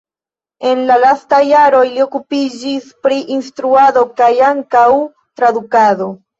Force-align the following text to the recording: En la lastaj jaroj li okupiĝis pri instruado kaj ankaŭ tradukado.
En 0.69 0.79
la 0.91 0.95
lastaj 1.03 1.41
jaroj 1.49 1.83
li 1.97 2.01
okupiĝis 2.07 2.89
pri 3.05 3.21
instruado 3.37 4.07
kaj 4.23 4.33
ankaŭ 4.51 4.89
tradukado. 5.15 6.13